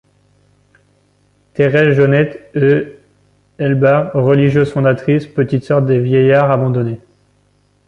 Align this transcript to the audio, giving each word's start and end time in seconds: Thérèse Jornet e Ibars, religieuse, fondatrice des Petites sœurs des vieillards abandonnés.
Thérèse 1.53 1.93
Jornet 1.95 2.49
e 2.55 2.97
Ibars, 3.59 4.09
religieuse, 4.15 4.71
fondatrice 4.71 5.27
des 5.27 5.29
Petites 5.31 5.63
sœurs 5.63 5.83
des 5.83 5.99
vieillards 5.99 6.49
abandonnés. 6.49 6.99